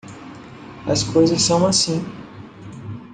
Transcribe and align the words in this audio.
As 0.87 1.03
coisas 1.03 1.43
são 1.43 1.63
assim. 1.67 2.03